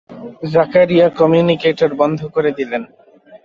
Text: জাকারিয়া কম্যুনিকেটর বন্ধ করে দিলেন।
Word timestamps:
জাকারিয়া 0.51 1.07
কম্যুনিকেটর 1.17 1.91
বন্ধ 1.95 2.19
করে 2.27 2.51
দিলেন। 2.57 2.83